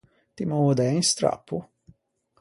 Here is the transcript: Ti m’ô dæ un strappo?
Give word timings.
Ti 0.35 0.43
m’ô 0.49 0.61
dæ 0.77 0.85
un 0.97 1.03
strappo? 1.11 1.57